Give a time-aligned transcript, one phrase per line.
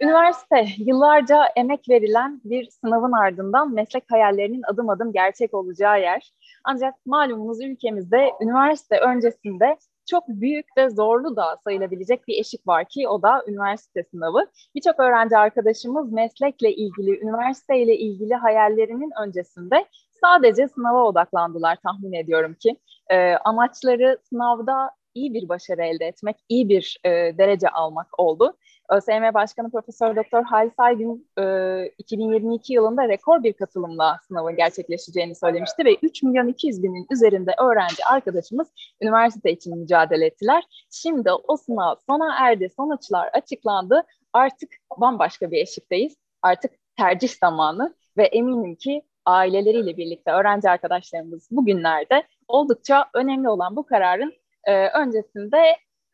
[0.00, 6.32] Üniversite yıllarca emek verilen bir sınavın ardından meslek hayallerinin adım adım gerçek olacağı yer.
[6.64, 9.76] Ancak malumunuz ülkemizde üniversite öncesinde
[10.10, 14.46] çok büyük ve zorlu da sayılabilecek bir eşik var ki o da üniversite sınavı.
[14.74, 19.84] Birçok öğrenci arkadaşımız meslekle ilgili, üniversiteyle ilgili hayallerinin öncesinde
[20.20, 22.76] sadece sınava odaklandılar tahmin ediyorum ki.
[23.10, 28.56] E, amaçları sınavda iyi bir başarı elde etmek, iyi bir e, derece almak oldu.
[28.90, 35.84] ÖSYM Başkanı Profesör Doktor Halis Aygün e, 2022 yılında rekor bir katılımla sınavın gerçekleşeceğini söylemişti
[35.84, 38.68] ve 3 milyon 200 binin üzerinde öğrenci arkadaşımız
[39.00, 40.64] üniversite için mücadele ettiler.
[40.90, 44.02] Şimdi o sınav sona erdi, sonuçlar açıklandı.
[44.32, 46.16] Artık bambaşka bir eşikteyiz.
[46.42, 53.86] Artık tercih zamanı ve eminim ki aileleriyle birlikte öğrenci arkadaşlarımız bugünlerde oldukça önemli olan bu
[53.86, 54.32] kararın
[54.64, 55.58] e, öncesinde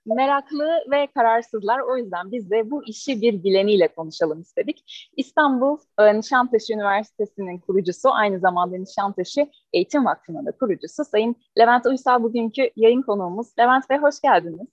[0.06, 1.80] meraklı ve kararsızlar.
[1.80, 5.10] O yüzden biz de bu işi bir bileniyle konuşalım istedik.
[5.16, 12.22] İstanbul e, Nişantaşı Üniversitesi'nin kurucusu, aynı zamanda Nişantaşı Eğitim Vakfı'nın da kurucusu Sayın Levent Uysal
[12.22, 13.58] bugünkü yayın konuğumuz.
[13.58, 14.68] Levent Bey hoş geldiniz.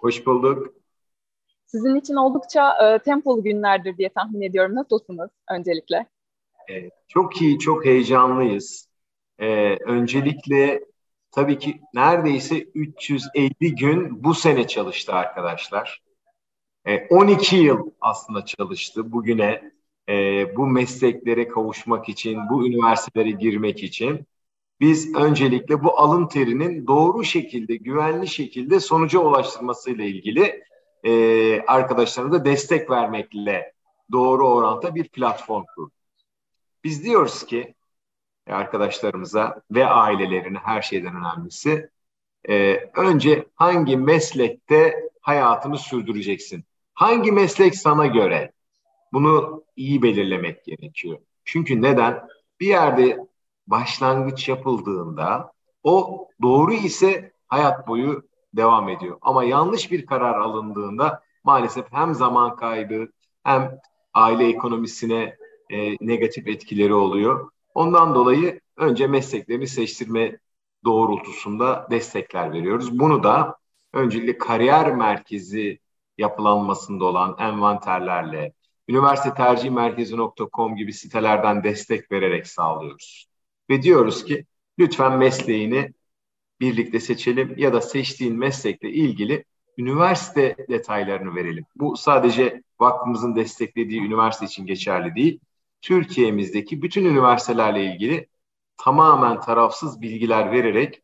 [0.00, 0.74] Hoş bulduk.
[1.66, 4.74] Sizin için oldukça e, tempolu günlerdir diye tahmin ediyorum.
[4.74, 6.06] Nasılsınız öncelikle?
[6.70, 8.88] E, çok iyi, çok heyecanlıyız.
[9.38, 10.84] E, öncelikle
[11.34, 16.02] tabii ki neredeyse 350 gün bu sene çalıştı arkadaşlar.
[16.86, 19.72] E, 12 yıl aslında çalıştı bugüne
[20.08, 24.26] e, bu mesleklere kavuşmak için, bu üniversitelere girmek için.
[24.80, 30.64] Biz öncelikle bu alın terinin doğru şekilde, güvenli şekilde sonuca ulaştırmasıyla ilgili
[31.04, 33.72] e, arkadaşlarımıza destek vermekle
[34.12, 35.92] doğru oranta bir platform kurduk.
[36.84, 37.74] Biz diyoruz ki
[38.52, 41.90] arkadaşlarımıza ve ailelerine her şeyden önemlisi
[42.48, 46.64] e, önce hangi meslekte hayatını sürdüreceksin?
[46.94, 48.52] Hangi meslek sana göre?
[49.12, 51.18] Bunu iyi belirlemek gerekiyor.
[51.44, 52.28] Çünkü neden?
[52.60, 53.18] Bir yerde
[53.66, 59.18] başlangıç yapıldığında o doğru ise hayat boyu devam ediyor.
[59.20, 63.08] Ama yanlış bir karar alındığında maalesef hem zaman kaybı
[63.42, 63.78] hem
[64.14, 65.36] aile ekonomisine
[65.70, 67.50] e, negatif etkileri oluyor.
[67.74, 70.38] Ondan dolayı önce mesleklerini seçtirme
[70.84, 72.98] doğrultusunda destekler veriyoruz.
[72.98, 73.56] Bunu da
[73.92, 75.78] öncelikle kariyer merkezi
[76.18, 78.52] yapılanmasında olan envanterlerle,
[78.88, 83.26] üniversite tercih merkezi.com gibi sitelerden destek vererek sağlıyoruz.
[83.70, 84.44] Ve diyoruz ki
[84.78, 85.92] lütfen mesleğini
[86.60, 89.44] birlikte seçelim ya da seçtiğin meslekle ilgili
[89.78, 91.64] üniversite detaylarını verelim.
[91.76, 95.40] Bu sadece vakfımızın desteklediği üniversite için geçerli değil.
[95.84, 98.28] Türkiye'mizdeki bütün üniversitelerle ilgili
[98.76, 101.02] tamamen tarafsız bilgiler vererek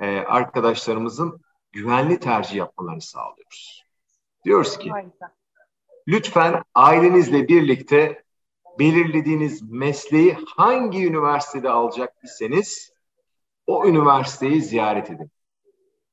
[0.00, 1.40] e, arkadaşlarımızın
[1.72, 3.84] güvenli tercih yapmalarını sağlıyoruz.
[4.44, 4.92] Diyoruz ki
[6.08, 8.24] lütfen ailenizle birlikte
[8.78, 12.92] belirlediğiniz mesleği hangi üniversitede alacak iseniz
[13.66, 15.30] o üniversiteyi ziyaret edin.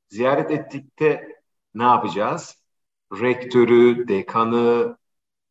[0.09, 1.41] Ziyaret ettikte
[1.73, 2.63] ne yapacağız?
[3.11, 4.97] Rektörü, dekanı,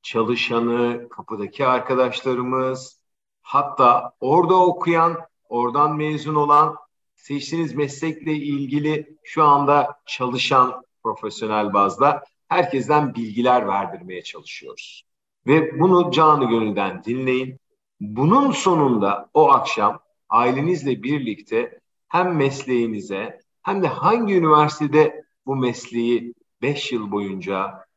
[0.02, 3.00] çalışanı, kapıdaki arkadaşlarımız,
[3.42, 6.76] hatta orada okuyan, oradan mezun olan,
[7.16, 15.04] seçtiğiniz meslekle ilgili şu anda çalışan profesyonel bazda herkesten bilgiler verdirmeye çalışıyoruz.
[15.46, 17.60] Ve bunu canı gönülden dinleyin.
[18.00, 26.92] Bunun sonunda o akşam ailenizle birlikte hem mesleğinize hem de hangi üniversitede bu mesleği 5
[26.92, 27.87] yıl boyunca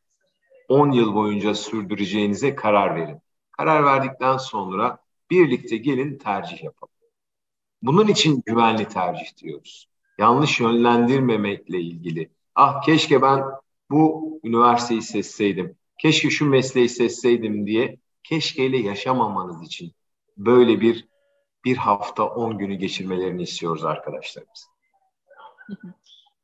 [0.68, 3.18] 10 yıl boyunca sürdüreceğinize karar verin.
[3.52, 4.98] Karar verdikten sonra
[5.30, 6.94] birlikte gelin tercih yapalım.
[7.82, 9.88] Bunun için güvenli tercih diyoruz.
[10.18, 12.30] Yanlış yönlendirmemekle ilgili.
[12.54, 13.44] Ah keşke ben
[13.90, 15.76] bu üniversiteyi seçseydim.
[15.98, 19.92] Keşke şu mesleği seçseydim diye keşkeyle yaşamamanız için
[20.36, 21.08] böyle bir
[21.64, 24.68] bir hafta 10 günü geçirmelerini istiyoruz arkadaşlarımız.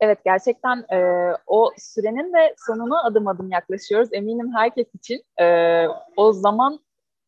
[0.00, 0.98] Evet gerçekten e,
[1.46, 4.08] o sürenin de sonuna adım adım yaklaşıyoruz.
[4.12, 5.86] Eminim herkes için e,
[6.16, 6.80] o zaman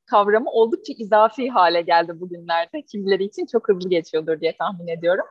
[0.07, 2.83] kavramı oldukça izafi hale geldi bugünlerde.
[2.83, 5.25] Kimileri için çok hızlı geçiyordur diye tahmin ediyorum.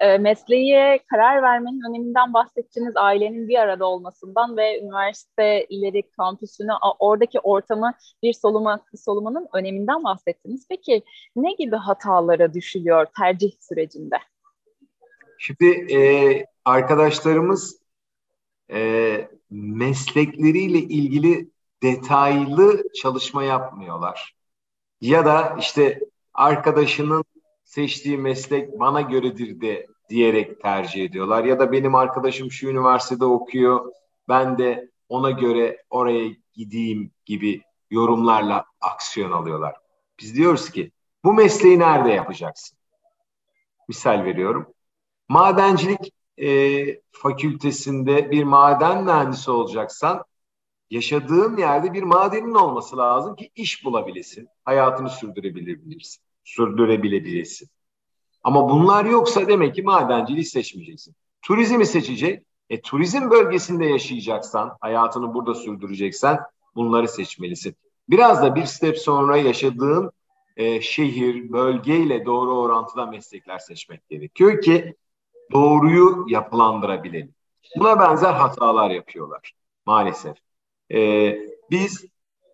[0.00, 2.92] E, mesleğe karar vermenin öneminden bahsettiniz.
[2.96, 7.92] Ailenin bir arada olmasından ve üniversiteleri, kampüsünü, oradaki ortamı
[8.22, 10.66] bir soluma, solumanın öneminden bahsettiniz.
[10.70, 11.02] Peki
[11.36, 14.16] ne gibi hatalara düşülüyor tercih sürecinde?
[15.46, 16.00] Şimdi e,
[16.64, 17.80] arkadaşlarımız
[18.72, 21.50] e, meslekleriyle ilgili
[21.82, 24.36] detaylı çalışma yapmıyorlar.
[25.00, 26.00] Ya da işte
[26.34, 27.24] arkadaşının
[27.64, 31.44] seçtiği meslek bana göredir de diyerek tercih ediyorlar.
[31.44, 33.92] Ya da benim arkadaşım şu üniversitede okuyor,
[34.28, 39.76] ben de ona göre oraya gideyim gibi yorumlarla aksiyon alıyorlar.
[40.20, 40.90] Biz diyoruz ki
[41.24, 42.78] bu mesleği nerede yapacaksın?
[43.88, 44.75] Misal veriyorum.
[45.28, 50.24] Madencilik e, fakültesinde bir maden mühendisi olacaksan
[50.90, 54.48] yaşadığın yerde bir madenin olması lazım ki iş bulabilesin.
[54.64, 56.22] Hayatını sürdürebilebilirsin.
[56.44, 57.68] Sürdürebilebilirsin.
[58.42, 61.14] Ama bunlar yoksa demek ki madenciliği seçmeyeceksin.
[61.42, 62.46] Turizmi seçecek.
[62.70, 66.38] E, turizm bölgesinde yaşayacaksan, hayatını burada sürdüreceksen
[66.74, 67.76] bunları seçmelisin.
[68.08, 70.12] Biraz da bir step sonra yaşadığın
[70.56, 74.94] e, şehir, bölgeyle doğru orantıda meslekler seçmek gerekiyor ki
[75.52, 77.34] doğruyu yapılandırabilelim.
[77.76, 79.52] Buna benzer hatalar yapıyorlar
[79.86, 80.36] maalesef.
[80.92, 81.38] E,
[81.70, 82.04] biz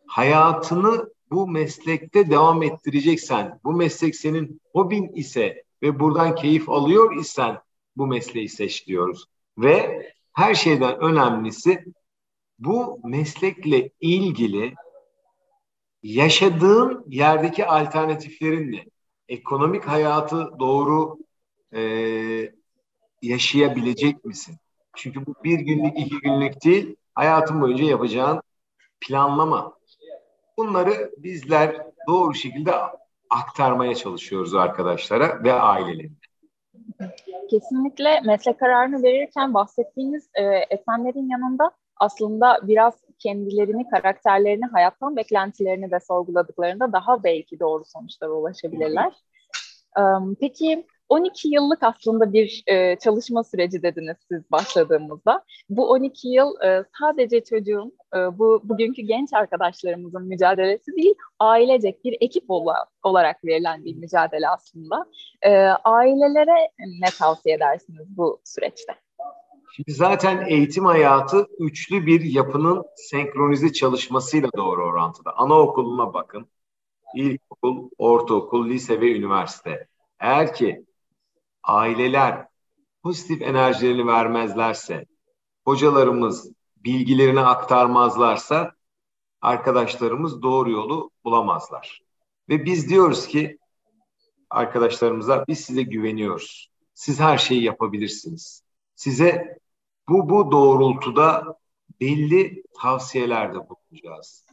[0.06, 7.58] hayatını bu meslekte devam ettireceksen, bu meslek senin hobin ise ve buradan keyif alıyor isen
[7.96, 9.24] bu mesleği seç diyoruz.
[9.58, 11.84] Ve her şeyden önemlisi
[12.58, 14.74] bu meslekle ilgili
[16.02, 18.84] yaşadığın yerdeki alternatiflerinle
[19.28, 21.18] ekonomik hayatı doğru
[21.74, 21.82] e,
[23.22, 24.56] yaşayabilecek misin?
[24.96, 28.42] Çünkü bu bir günlük, iki günlük değil, hayatın boyunca yapacağın
[29.00, 29.78] planlama.
[30.58, 31.76] Bunları bizler
[32.08, 32.72] doğru şekilde
[33.30, 36.12] aktarmaya çalışıyoruz arkadaşlara ve ailelerine.
[37.50, 46.00] Kesinlikle meslek kararını verirken bahsettiğiniz e, esenlerin yanında aslında biraz kendilerini, karakterlerini, hayattan beklentilerini de
[46.00, 49.12] sorguladıklarında daha belki doğru sonuçlara ulaşabilirler.
[50.40, 55.44] Peki 12 yıllık aslında bir e, çalışma süreci dediniz siz başladığımızda.
[55.70, 62.16] Bu 12 yıl e, sadece çocuğun, e, bu bugünkü genç arkadaşlarımızın mücadelesi değil, ailecek bir
[62.20, 65.06] ekip ola, olarak verilen bir mücadele aslında.
[65.42, 65.50] E,
[65.84, 66.70] ailelere
[67.00, 68.92] ne tavsiye edersiniz bu süreçte?
[69.76, 75.36] Şimdi zaten eğitim hayatı üçlü bir yapının senkronize çalışmasıyla doğru orantıda.
[75.36, 76.46] Anaokuluna bakın.
[77.14, 79.86] İlkokul, ortaokul, lise ve üniversite.
[80.20, 80.84] Eğer ki
[81.64, 82.46] aileler
[83.02, 85.06] pozitif enerjilerini vermezlerse,
[85.64, 88.72] hocalarımız bilgilerini aktarmazlarsa
[89.40, 92.02] arkadaşlarımız doğru yolu bulamazlar.
[92.48, 93.58] Ve biz diyoruz ki
[94.50, 96.70] arkadaşlarımıza biz size güveniyoruz.
[96.94, 98.62] Siz her şeyi yapabilirsiniz.
[98.94, 99.58] Size
[100.08, 101.58] bu bu doğrultuda
[102.00, 104.46] belli tavsiyelerde bulunacağız.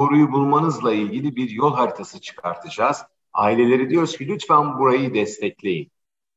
[0.00, 3.02] Doğruyu bulmanızla ilgili bir yol haritası çıkartacağız.
[3.32, 5.90] Aileleri diyoruz ki lütfen burayı destekleyin.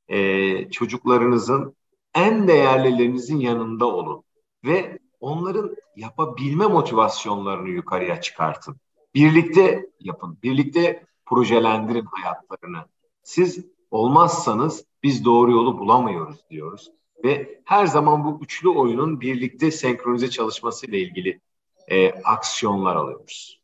[0.07, 1.75] Ee, çocuklarınızın
[2.15, 4.23] en değerlilerinizin yanında olun
[4.65, 8.75] ve onların yapabilme motivasyonlarını yukarıya çıkartın.
[9.15, 12.85] Birlikte yapın, birlikte projelendirin hayatlarını.
[13.23, 16.91] Siz olmazsanız biz doğru yolu bulamıyoruz diyoruz
[17.23, 21.39] ve her zaman bu üçlü oyunun birlikte senkronize çalışması ile ilgili
[21.87, 23.61] e, aksiyonlar alıyoruz.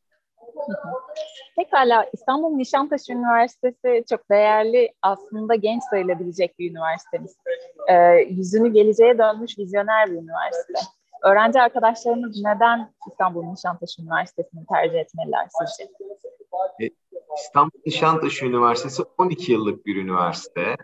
[1.57, 7.37] Pekala İstanbul Nişantaşı Üniversitesi çok değerli aslında genç sayılabilecek bir üniversitemiz.
[7.89, 7.95] Ee,
[8.29, 10.79] yüzünü geleceğe dönmüş vizyoner bir üniversite.
[11.23, 15.91] Öğrenci arkadaşlarımız neden İstanbul Nişantaşı Üniversitesi'ni tercih etmeliler sizce?
[16.81, 16.89] E,
[17.37, 20.75] İstanbul Nişantaşı Üniversitesi 12 yıllık bir üniversite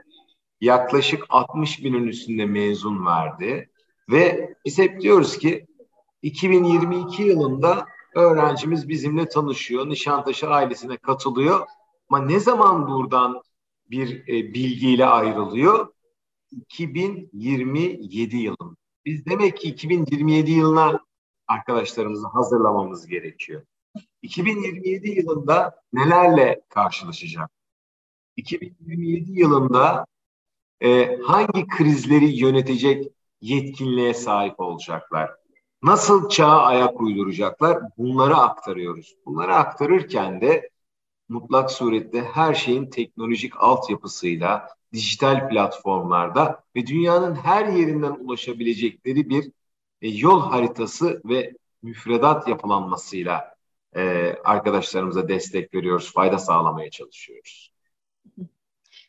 [0.62, 3.70] yaklaşık 60 binin üstünde mezun verdi.
[4.12, 5.66] Ve biz hep diyoruz ki
[6.22, 7.86] 2022 yılında
[8.16, 11.68] öğrencimiz bizimle tanışıyor, Nişantaşı ailesine katılıyor.
[12.10, 13.42] Ama ne zaman buradan
[13.90, 15.94] bir e, bilgiyle ayrılıyor?
[16.52, 18.76] 2027 yılında.
[19.06, 21.00] Biz demek ki 2027 yılına
[21.48, 23.64] arkadaşlarımızı hazırlamamız gerekiyor.
[24.22, 27.52] 2027 yılında nelerle karşılaşacak?
[28.38, 30.06] 2027 yılında
[30.82, 33.12] e, hangi krizleri yönetecek
[33.42, 35.32] yetkinliğe sahip olacaklar?
[35.84, 37.80] Nasıl çağa ayak uyduracaklar?
[37.98, 39.16] Bunları aktarıyoruz.
[39.26, 40.70] Bunları aktarırken de
[41.30, 49.52] mutlak surette her şeyin teknolojik altyapısıyla, dijital platformlarda ve dünyanın her yerinden ulaşabilecekleri bir
[50.02, 53.56] e, yol haritası ve müfredat yapılanmasıyla
[53.96, 57.74] e, arkadaşlarımıza destek veriyoruz, fayda sağlamaya çalışıyoruz.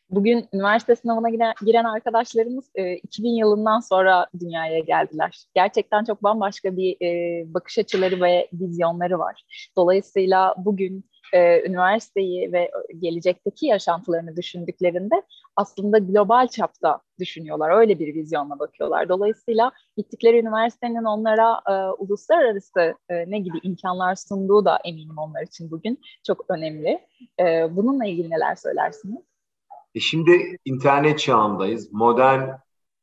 [0.09, 1.29] Bugün üniversite sınavına
[1.61, 5.45] giren, arkadaşlarımız e, 2000 yılından sonra dünyaya geldiler.
[5.55, 9.43] Gerçekten çok bambaşka bir e, bakış açıları ve vizyonları var.
[9.75, 15.15] Dolayısıyla bugün e, üniversiteyi ve gelecekteki yaşantılarını düşündüklerinde
[15.55, 17.77] aslında global çapta düşünüyorlar.
[17.77, 19.09] Öyle bir vizyonla bakıyorlar.
[19.09, 25.71] Dolayısıyla gittikleri üniversitenin onlara e, uluslararası e, ne gibi imkanlar sunduğu da eminim onlar için
[25.71, 26.99] bugün çok önemli.
[27.39, 29.34] E, bununla ilgili neler söylersiniz?
[29.95, 31.93] E şimdi internet çağındayız.
[31.93, 32.49] Modern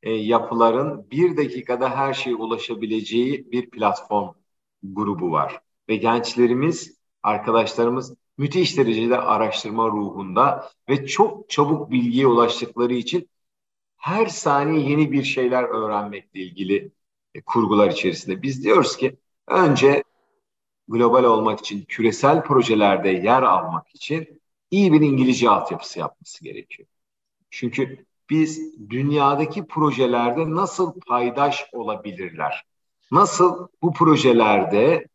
[0.02, 4.34] e, yapıların bir dakikada her şeye ulaşabileceği bir platform
[4.82, 5.60] grubu var.
[5.88, 13.28] ve gençlerimiz, arkadaşlarımız müthiş derecede araştırma ruhunda ve çok çabuk bilgiye ulaştıkları için
[13.96, 16.92] her saniye yeni bir şeyler öğrenmekle ilgili
[17.34, 18.42] e, kurgular içerisinde.
[18.42, 19.16] Biz diyoruz ki
[19.48, 20.04] önce
[20.88, 24.41] global olmak için, küresel projelerde yer almak için
[24.72, 26.88] iyi bir İngilizce altyapısı yapması gerekiyor.
[27.50, 32.64] Çünkü biz dünyadaki projelerde nasıl paydaş olabilirler?
[33.10, 35.06] Nasıl bu projelerde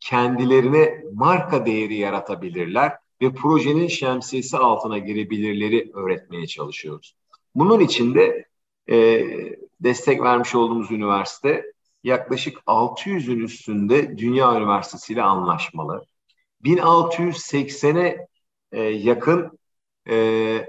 [0.00, 7.16] kendilerine marka değeri yaratabilirler ve projenin şemsiyesi altına girebilirleri öğretmeye çalışıyoruz.
[7.54, 8.44] Bunun için de
[8.90, 9.26] e,
[9.80, 11.64] destek vermiş olduğumuz üniversite
[12.04, 16.06] yaklaşık 600'ün üstünde Dünya Üniversitesi ile anlaşmalı.
[16.64, 18.26] 1680'e
[18.74, 19.58] e, yakın
[20.08, 20.68] e,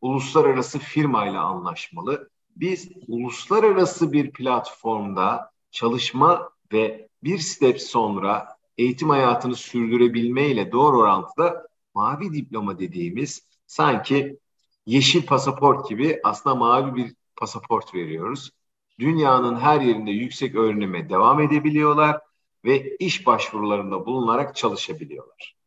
[0.00, 2.30] uluslararası firmayla anlaşmalı.
[2.56, 12.32] Biz uluslararası bir platformda çalışma ve bir step sonra eğitim hayatını sürdürebilmeyle doğru orantıda mavi
[12.32, 14.38] diploma dediğimiz sanki
[14.86, 18.50] yeşil pasaport gibi aslında mavi bir pasaport veriyoruz.
[18.98, 22.20] Dünyanın her yerinde yüksek öğrenime devam edebiliyorlar
[22.64, 25.59] ve iş başvurularında bulunarak çalışabiliyorlar.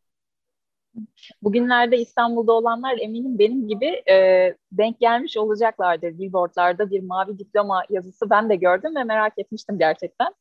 [1.42, 6.20] Bugünlerde İstanbul'da olanlar eminim benim gibi e, denk gelmiş olacaklardır.
[6.20, 10.34] Billboardlarda bir mavi diploma yazısı ben de gördüm ve merak etmiştim gerçekten.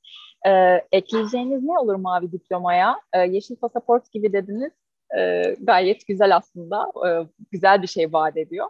[0.47, 0.51] E,
[0.93, 3.01] ekleyeceğiniz ne olur mavi diplomaya?
[3.13, 4.73] E, yeşil pasaport gibi dediniz.
[5.19, 6.93] E, gayet güzel aslında.
[7.09, 7.11] E,
[7.51, 8.67] güzel bir şey vaat ediyor.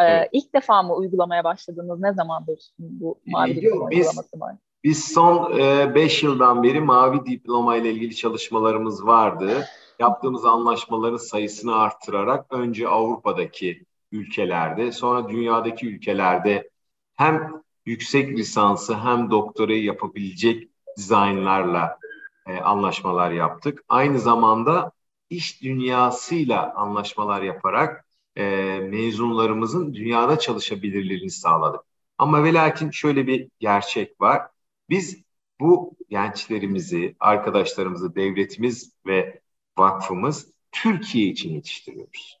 [0.00, 0.28] E, evet.
[0.32, 2.00] İlk defa mı uygulamaya başladınız?
[2.00, 4.54] Ne zamandır bu mavi diploma biz, uygulaması var?
[4.84, 5.58] Biz son
[5.94, 9.64] 5 e, yıldan beri mavi diploma ile ilgili çalışmalarımız vardı
[9.98, 16.70] yaptığımız anlaşmaların sayısını arttırarak önce Avrupa'daki ülkelerde sonra dünyadaki ülkelerde
[17.16, 17.52] hem
[17.86, 21.98] yüksek lisansı hem doktorayı yapabilecek dizaynlarla
[22.46, 23.84] e, anlaşmalar yaptık.
[23.88, 24.92] Aynı zamanda
[25.30, 28.04] iş dünyasıyla anlaşmalar yaparak
[28.36, 28.44] e,
[28.82, 31.80] mezunlarımızın dünyada çalışabilirliğini sağladık.
[32.18, 34.42] Ama ve lakin şöyle bir gerçek var.
[34.88, 35.22] Biz
[35.60, 39.40] bu gençlerimizi, arkadaşlarımızı, devletimiz ve
[39.78, 42.40] vakfımız Türkiye için yetiştiriyoruz.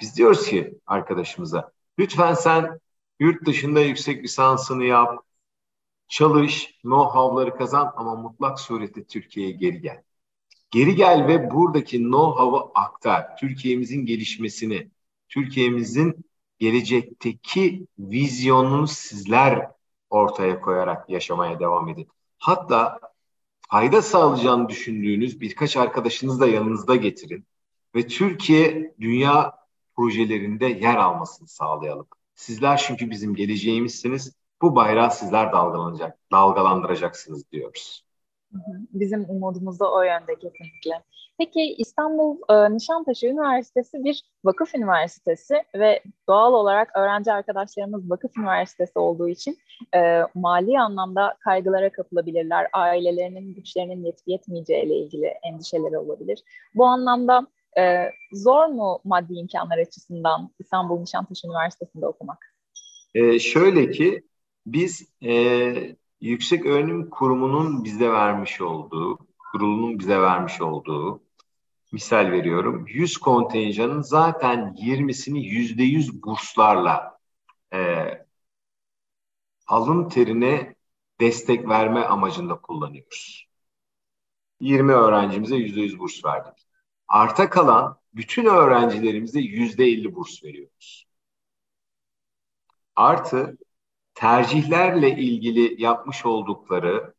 [0.00, 2.80] Biz diyoruz ki arkadaşımıza lütfen sen
[3.20, 5.24] yurt dışında yüksek lisansını yap,
[6.08, 10.02] çalış, know-how'ları kazan ama mutlak surette Türkiye'ye geri gel.
[10.70, 13.36] Geri gel ve buradaki know-how'ı aktar.
[13.36, 14.90] Türkiye'mizin gelişmesini,
[15.28, 16.24] Türkiye'mizin
[16.58, 19.70] gelecekteki vizyonunu sizler
[20.10, 22.08] ortaya koyarak yaşamaya devam edin.
[22.38, 23.00] Hatta
[23.70, 27.46] fayda sağlayacağını düşündüğünüz birkaç arkadaşınızı da yanınızda getirin
[27.94, 29.52] ve Türkiye dünya
[29.96, 32.06] projelerinde yer almasını sağlayalım.
[32.34, 34.36] Sizler çünkü bizim geleceğimizsiniz.
[34.62, 38.04] Bu bayrağı sizler dalgalanacak, dalgalandıracaksınız diyoruz.
[38.92, 41.02] Bizim umudumuz da o yönde kesinlikle.
[41.38, 48.98] Peki İstanbul e, Nişantaşı Üniversitesi bir vakıf üniversitesi ve doğal olarak öğrenci arkadaşlarımız vakıf üniversitesi
[48.98, 49.58] olduğu için
[49.94, 52.68] e, mali anlamda kaygılara kapılabilirler.
[52.72, 56.42] Ailelerinin güçlerinin yetip yetmeyeceği ile ilgili endişeleri olabilir.
[56.74, 57.46] Bu anlamda
[57.78, 62.54] e, zor mu maddi imkanlar açısından İstanbul Nişantaşı Üniversitesi'nde okumak?
[63.14, 64.22] E, şöyle ki
[64.66, 69.18] biz e, Yüksek Öğrenim Kurumu'nun bize vermiş olduğu,
[69.52, 71.22] kurulunun bize vermiş olduğu
[71.92, 77.18] misal veriyorum 100 kontenjanın zaten 20'sini %100 burslarla
[77.72, 77.78] e,
[79.66, 80.74] alın terine
[81.20, 83.46] destek verme amacında kullanıyoruz.
[84.60, 86.66] 20 öğrencimize %100 burs verdik.
[87.08, 91.06] Arta kalan bütün öğrencilerimize %50 burs veriyoruz.
[92.96, 93.58] Artı
[94.20, 97.14] tercihlerle ilgili yapmış oldukları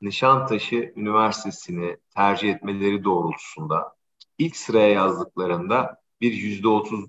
[0.00, 3.96] Nişantaşı Üniversitesi'ni tercih etmeleri doğrultusunda
[4.38, 7.04] ilk sıraya yazdıklarında bir yüzde otuz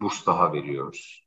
[0.00, 1.24] burs daha veriyoruz.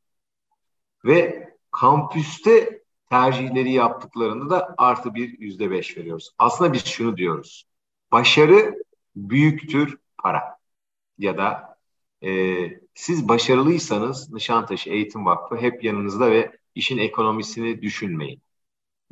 [1.06, 6.32] Ve kampüste tercihleri yaptıklarında da artı bir yüzde beş veriyoruz.
[6.38, 7.66] Aslında biz şunu diyoruz.
[8.12, 8.84] Başarı
[9.16, 10.58] büyüktür para.
[11.18, 11.78] Ya da
[12.24, 12.60] e,
[12.96, 18.42] siz başarılıysanız Nişantaşı Eğitim Vakfı hep yanınızda ve işin ekonomisini düşünmeyin.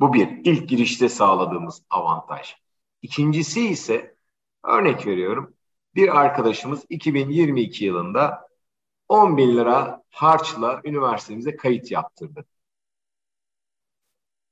[0.00, 2.56] Bu bir ilk girişte sağladığımız avantaj.
[3.02, 4.16] İkincisi ise
[4.64, 5.54] örnek veriyorum
[5.94, 8.48] bir arkadaşımız 2022 yılında
[9.08, 12.44] 10 bin lira harçla üniversitemize kayıt yaptırdı.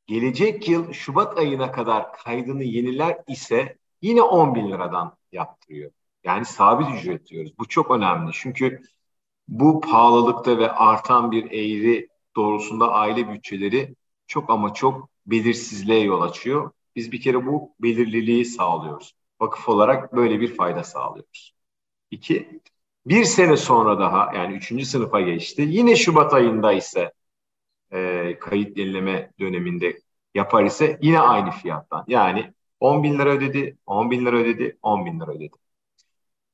[0.06, 5.90] Gelecek yıl Şubat ayına kadar kaydını yeniler ise yine 10 bin liradan yaptırıyor.
[6.24, 7.52] Yani sabit ücret diyoruz.
[7.58, 8.30] Bu çok önemli.
[8.34, 8.82] Çünkü
[9.48, 13.94] bu pahalılıkta ve artan bir eğri doğrusunda aile bütçeleri
[14.26, 16.72] çok ama çok belirsizliğe yol açıyor.
[16.96, 19.14] Biz bir kere bu belirliliği sağlıyoruz.
[19.40, 21.54] vakıf olarak böyle bir fayda sağlıyoruz.
[22.10, 22.60] İki,
[23.06, 25.62] bir sene sonra daha yani üçüncü sınıfa geçti.
[25.68, 27.12] Yine Şubat ayında ise
[27.92, 29.98] e, kayıt yenileme döneminde
[30.34, 32.04] yapar ise yine aynı fiyattan.
[32.08, 35.56] Yani 10 bin lira ödedi, 10 bin lira ödedi, 10 bin lira ödedi.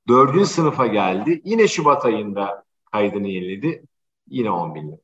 [0.08, 1.40] Dördüncü sınıfa geldi.
[1.44, 3.84] Yine Şubat ayında kaydını yeniledi.
[4.28, 5.03] Yine 10 bin lira.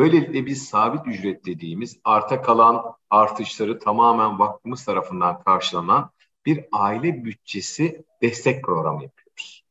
[0.00, 6.10] Böylelikle biz sabit ücret dediğimiz arta kalan artışları tamamen vakfımız tarafından karşılanan
[6.46, 9.64] bir aile bütçesi destek programı yapıyoruz.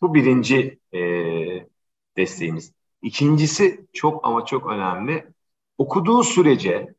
[0.00, 1.00] Bu birinci e,
[2.16, 2.72] desteğimiz.
[3.02, 5.26] İkincisi çok ama çok önemli.
[5.78, 6.94] Okuduğu sürece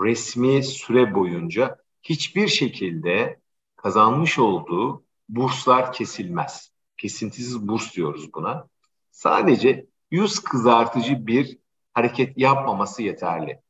[0.00, 3.40] resmi süre boyunca hiçbir şekilde
[3.76, 6.72] kazanmış olduğu burslar kesilmez.
[6.96, 8.68] Kesintisiz burs diyoruz buna.
[9.10, 11.63] Sadece yüz kızartıcı bir
[11.94, 13.60] hareket yapmaması yeterli.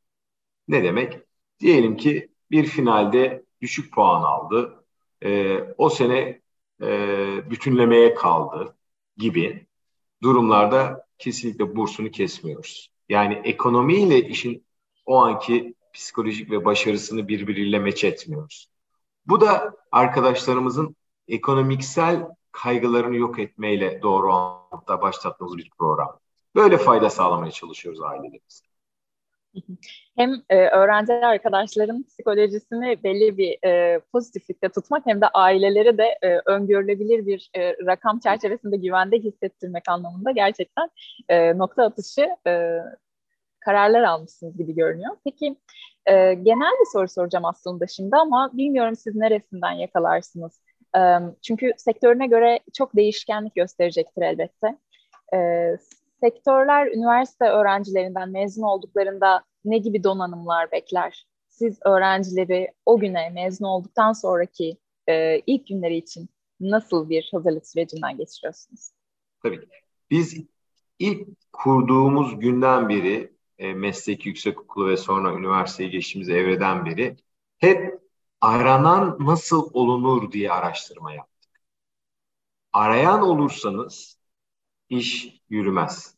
[0.69, 1.21] Ne demek?
[1.61, 4.85] Diyelim ki bir finalde düşük puan aldı.
[5.23, 6.40] E, o sene
[6.83, 8.76] e, bütünlemeye kaldı
[9.16, 9.66] gibi
[10.23, 12.90] durumlarda kesinlikle bursunu kesmiyoruz.
[13.09, 14.66] Yani ekonomiyle işin
[15.07, 18.69] o anki psikolojik ve başarısını birbiriyle meç etmiyoruz.
[19.26, 20.97] Bu da arkadaşlarımızın
[21.28, 26.21] ekonomiksel kaygılarını yok etmeyle doğru anlamda başlattığımız bir program.
[26.54, 28.64] Böyle fayda sağlamaya çalışıyoruz ailelerimize.
[30.16, 36.40] Hem e, öğrenci arkadaşların psikolojisini belli bir e, pozitiflikte tutmak hem de aileleri de e,
[36.46, 40.90] öngörülebilir bir e, rakam çerçevesinde güvende hissettirmek anlamında gerçekten
[41.28, 42.78] e, nokta atışı e,
[43.61, 45.16] kararlar almışsınız gibi görünüyor.
[45.25, 45.56] Peki
[46.06, 50.61] e, genel bir soru soracağım aslında şimdi ama bilmiyorum siz neresinden yakalarsınız.
[50.96, 51.00] E,
[51.42, 54.78] çünkü sektörüne göre çok değişkenlik gösterecektir elbette.
[55.34, 55.38] E,
[56.25, 61.26] sektörler üniversite öğrencilerinden mezun olduklarında ne gibi donanımlar bekler?
[61.49, 64.76] Siz öğrencileri o güne mezun olduktan sonraki
[65.09, 66.28] e, ilk günleri için
[66.61, 68.90] nasıl bir hazırlık sürecinden geçiriyorsunuz?
[69.43, 69.66] Tabii ki.
[70.11, 70.44] Biz
[70.98, 77.16] ilk kurduğumuz günden beri e, meslek yüksekokulu ve sonra üniversiteye geçtiğimiz evreden beri
[77.59, 78.01] hep
[78.40, 81.51] aranan nasıl olunur diye araştırma yaptık.
[82.72, 84.18] Arayan olursanız
[84.88, 86.13] iş yürümez.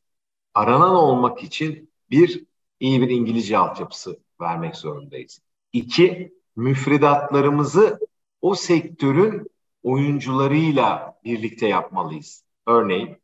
[0.57, 2.45] Aranan olmak için bir
[2.81, 5.41] iyi bir İngilizce altyapısı vermek zorundayız.
[5.73, 8.01] İki, müfredatlarımızı
[8.41, 9.51] o sektörün
[9.83, 12.45] oyuncularıyla birlikte yapmalıyız.
[12.67, 13.17] Örneğin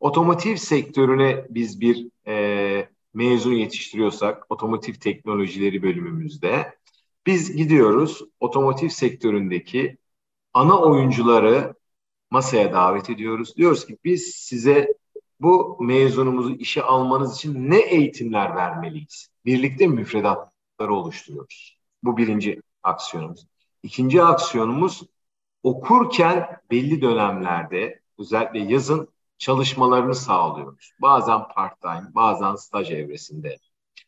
[0.00, 6.78] otomotiv sektörüne biz bir e, mezun yetiştiriyorsak otomotiv teknolojileri bölümümüzde
[7.26, 9.96] biz gidiyoruz otomotiv sektöründeki
[10.54, 11.74] ana oyuncuları
[12.30, 13.56] masaya davet ediyoruz.
[13.56, 14.97] Diyoruz ki biz size
[15.40, 19.28] bu mezunumuzu işe almanız için ne eğitimler vermeliyiz?
[19.44, 21.78] Birlikte müfredatları oluşturuyoruz.
[22.02, 23.46] Bu birinci aksiyonumuz.
[23.82, 25.02] İkinci aksiyonumuz
[25.62, 30.92] okurken belli dönemlerde özellikle yazın çalışmalarını sağlıyoruz.
[31.02, 33.56] Bazen part time, bazen staj evresinde.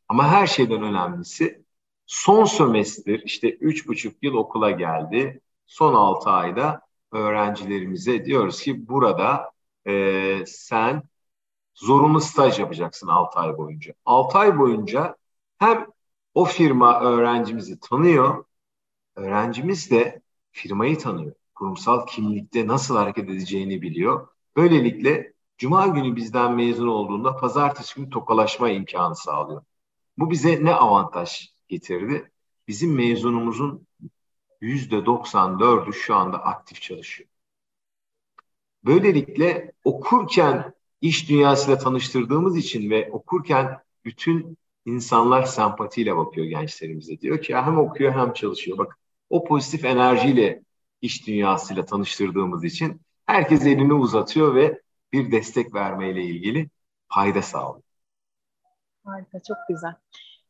[0.08, 1.64] Ama her şeyden önemlisi
[2.06, 5.40] son sömestr işte üç buçuk yıl okula geldi.
[5.66, 6.80] Son altı ayda
[7.12, 9.50] öğrencilerimize diyoruz ki burada
[9.86, 11.02] e, sen
[11.80, 13.94] zorunlu staj yapacaksın 6 ay boyunca.
[14.04, 15.16] 6 ay boyunca
[15.58, 15.86] hem
[16.34, 18.44] o firma öğrencimizi tanıyor,
[19.16, 21.34] öğrencimiz de firmayı tanıyor.
[21.54, 24.28] Kurumsal kimlikte nasıl hareket edeceğini biliyor.
[24.56, 29.62] Böylelikle Cuma günü bizden mezun olduğunda pazartesi günü tokalaşma imkanı sağlıyor.
[30.18, 32.30] Bu bize ne avantaj getirdi?
[32.68, 33.86] Bizim mezunumuzun
[34.60, 37.28] yüzde 94'ü şu anda aktif çalışıyor.
[38.84, 47.20] Böylelikle okurken iş dünyasıyla tanıştırdığımız için ve okurken bütün insanlar sempatiyle bakıyor gençlerimize.
[47.20, 48.78] Diyor ki hem okuyor hem çalışıyor.
[48.78, 48.98] Bak
[49.30, 50.62] o pozitif enerjiyle
[51.02, 54.80] iş dünyasıyla tanıştırdığımız için herkes elini uzatıyor ve
[55.12, 56.68] bir destek vermeyle ilgili
[57.08, 57.82] fayda sağlıyor.
[59.04, 59.94] Harika, çok güzel.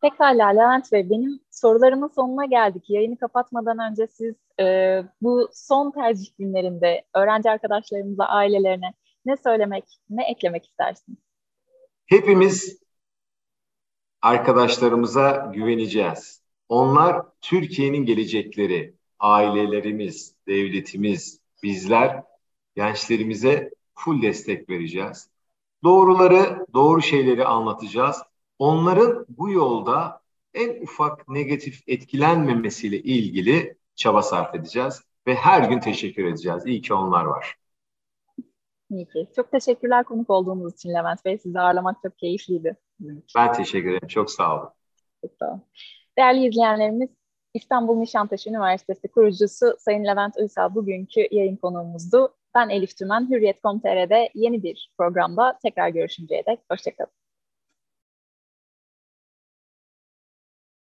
[0.01, 2.91] Pekala Levent Bey, benim sorularımın sonuna geldik.
[2.91, 8.93] Yayını kapatmadan önce siz e, bu son tercih günlerinde öğrenci arkadaşlarımıza, ailelerine
[9.27, 11.19] ne söylemek, ne eklemek istersiniz?
[12.07, 12.79] Hepimiz
[14.23, 16.43] arkadaşlarımıza güveneceğiz.
[16.69, 22.23] Onlar Türkiye'nin gelecekleri, ailelerimiz, devletimiz, bizler
[22.77, 25.29] gençlerimize full destek vereceğiz.
[25.83, 28.23] Doğruları, doğru şeyleri anlatacağız.
[28.59, 30.21] Onların bu yolda
[30.55, 36.67] en ufak negatif etkilenmemesiyle ilgili çaba sarf edeceğiz ve her gün teşekkür edeceğiz.
[36.67, 37.60] İyi ki onlar var.
[38.91, 39.27] İyi ki.
[39.37, 41.39] Çok teşekkürler konuk olduğunuz için Levent Bey.
[41.39, 42.77] Sizi ağırlamak çok keyifliydi.
[43.37, 44.09] Ben teşekkür ederim.
[44.09, 44.71] Çok sağ olun.
[45.21, 45.63] Çok sağ olun.
[46.19, 47.11] Değerli izleyenlerimiz,
[47.55, 52.35] İstanbul Nişantaşı Üniversitesi kurucusu Sayın Levent Uysal bugünkü yayın konuğumuzdu.
[52.55, 57.20] Ben Elif Tümen, Hürriyet.com.tr'de yeni bir programda tekrar görüşünceye dek hoşçakalın.